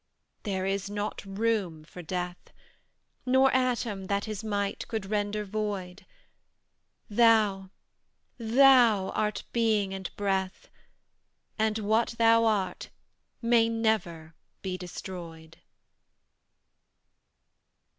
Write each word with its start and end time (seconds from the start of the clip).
There 0.41 0.65
is 0.65 0.89
not 0.89 1.23
room 1.25 1.83
for 1.83 2.01
Death, 2.01 2.49
Nor 3.23 3.51
atom 3.53 4.05
that 4.07 4.25
his 4.25 4.43
might 4.43 4.87
could 4.87 5.05
render 5.05 5.45
void: 5.45 6.07
Thou 7.07 7.69
THOU 8.39 9.11
art 9.13 9.43
Being 9.53 9.93
and 9.93 10.09
Breath, 10.15 10.71
And 11.59 11.77
what 11.77 12.15
THOU 12.17 12.45
art 12.45 12.89
may 13.43 13.69
never 13.69 14.33
be 14.63 14.75
destroyed. 14.75 15.59